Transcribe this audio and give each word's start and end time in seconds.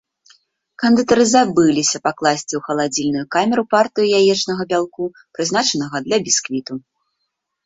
Кандытары 0.83 1.25
забыліся 1.33 1.97
пакласці 2.07 2.47
ў 2.55 2.61
халадзільную 2.69 3.25
камеру 3.35 3.63
партыю 3.75 4.07
яечнага 4.21 4.63
бялку, 4.73 5.03
прызначанага 5.37 5.97
для 6.09 6.17
бісквіту. 6.27 6.73